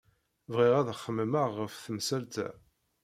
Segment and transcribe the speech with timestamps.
[0.53, 2.47] Bɣiɣ ad xemmemeɣ ɣef temsalt-a.